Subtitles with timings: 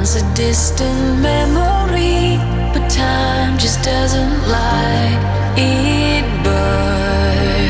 [0.00, 2.38] Once a distant memory,
[2.72, 5.18] but time just doesn't lie.
[5.56, 7.66] It burns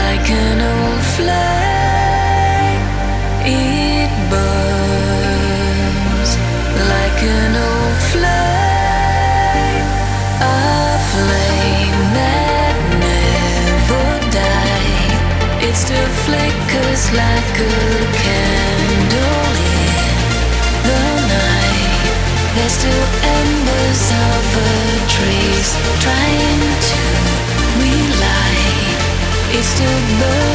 [0.00, 2.82] like an old flame.
[3.46, 6.30] It burns
[6.92, 9.86] like an old flame.
[10.42, 10.58] A
[11.12, 12.74] flame that
[13.06, 15.14] never died.
[15.62, 18.09] It still flickers like a
[22.80, 24.72] Still embers of a
[25.06, 27.02] trace trying to
[27.76, 29.02] relight.
[29.52, 30.49] It's still burning